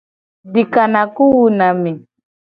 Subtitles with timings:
[0.53, 1.91] Dikanaku wuna ame.